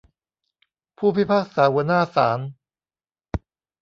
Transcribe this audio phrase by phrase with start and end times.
[0.97, 2.39] ผู้พิพากษาหัวหน้าศาล